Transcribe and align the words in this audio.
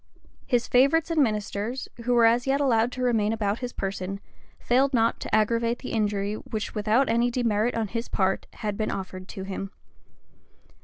His 0.47 0.67
favorites 0.67 1.11
and 1.11 1.21
ministers, 1.21 1.87
who 2.05 2.15
were 2.15 2.25
as 2.25 2.47
yet 2.47 2.59
allowed 2.59 2.91
to 2.93 3.03
remain 3.03 3.31
about 3.31 3.59
his 3.59 3.71
person, 3.71 4.19
failed 4.59 4.95
not 4.95 5.19
to 5.19 5.35
aggravate 5.35 5.77
the 5.77 5.91
injury 5.91 6.33
which 6.33 6.73
without 6.73 7.07
any 7.07 7.29
demerit 7.29 7.75
on 7.75 7.87
his 7.87 8.07
part, 8.07 8.47
had 8.53 8.77
been 8.77 8.89
offered 8.89 9.27
to 9.27 9.43
him. 9.43 9.69